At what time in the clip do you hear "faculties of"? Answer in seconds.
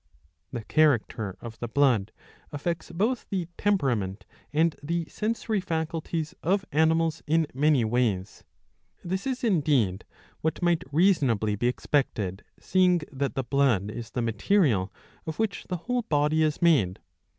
5.61-6.65